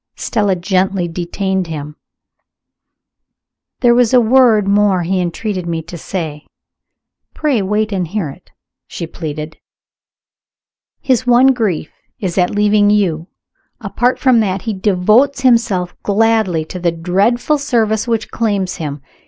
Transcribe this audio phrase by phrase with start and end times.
[0.15, 1.95] Stella gently detained him.
[3.81, 6.47] "There was one word more he entreated me to say
[7.35, 8.49] pray wait and hear it,"
[8.87, 9.57] she pleaded.
[11.01, 13.27] "His one grief is at leaving You.
[13.79, 19.03] Apart from that, he devotes himself gladly to the dreadful service which claims him.